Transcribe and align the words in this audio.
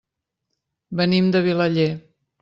Venim 1.01 1.27
de 1.35 1.41
Vilaller. 1.49 1.87